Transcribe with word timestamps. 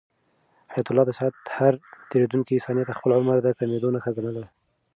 حیات 0.71 0.87
الله 0.89 1.05
د 1.07 1.11
ساعت 1.19 1.35
هر 1.57 1.73
تېریدونکی 2.09 2.63
ثانیه 2.65 2.85
د 2.87 2.91
خپل 2.97 3.11
عمر 3.17 3.37
د 3.41 3.47
کمېدو 3.59 3.93
نښه 3.95 4.11
ګڼله. 4.17 4.43